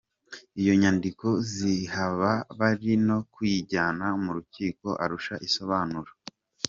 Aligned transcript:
Iyo 0.61 0.73
nyandiko 0.81 1.27
zihaba 1.53 2.31
bari 2.59 2.91
no 3.07 3.17
kuyijyana 3.33 4.05
mu 4.23 4.31
Rukiko 4.37 4.87
Arusha 5.03 5.35
ikisobanura. 5.45 6.11